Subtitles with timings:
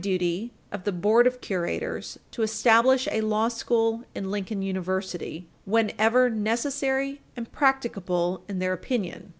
[0.01, 5.47] 347 duty of the board of curators to establish a law school in Lincoln University
[5.65, 9.29] "whenever necessary and practicable in their opinion."